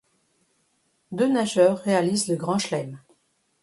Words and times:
Deux 1.11 1.31
nageurs 1.31 1.77
réalisent 1.77 2.27
le 2.27 2.35
grand 2.35 2.57
chelem. 2.57 2.99